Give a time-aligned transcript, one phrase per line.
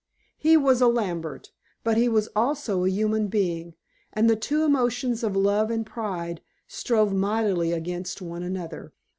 [0.39, 1.51] He was a Lambert,
[1.83, 3.75] but he was also a human being,
[4.11, 8.93] and the two emotions of love and pride strove mightily against one another.